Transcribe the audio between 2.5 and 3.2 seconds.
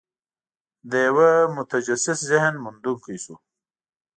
موندونکي